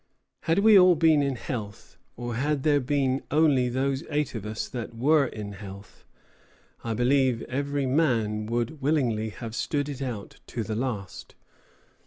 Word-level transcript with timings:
"Had 0.45 0.57
we 0.57 0.79
all 0.79 0.95
been 0.95 1.21
in 1.21 1.35
health, 1.35 1.95
or 2.17 2.33
had 2.33 2.63
there 2.63 2.79
been 2.79 3.21
only 3.29 3.69
those 3.69 4.03
eight 4.09 4.33
of 4.33 4.47
us 4.47 4.67
that 4.67 4.95
were 4.95 5.27
in 5.27 5.51
health, 5.51 6.05
I 6.83 6.95
believe 6.95 7.43
every 7.43 7.85
man 7.85 8.47
would 8.47 8.81
willingly 8.81 9.29
have 9.29 9.53
stood 9.53 9.87
it 9.87 10.01
out 10.01 10.37
to 10.47 10.63
the 10.63 10.75
last. 10.75 11.35